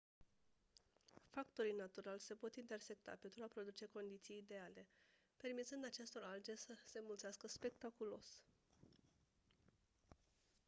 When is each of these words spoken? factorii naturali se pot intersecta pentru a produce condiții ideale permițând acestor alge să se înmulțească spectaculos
factorii 1.33 1.73
naturali 1.73 2.19
se 2.19 2.35
pot 2.35 2.55
intersecta 2.57 3.17
pentru 3.21 3.43
a 3.43 3.47
produce 3.47 3.85
condiții 3.85 4.37
ideale 4.37 4.87
permițând 5.37 5.85
acestor 5.85 6.23
alge 6.23 6.55
să 6.55 6.73
se 6.85 6.99
înmulțească 6.99 7.47
spectaculos 7.47 8.43